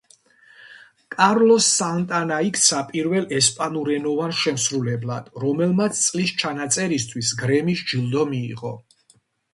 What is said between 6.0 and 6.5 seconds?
წლის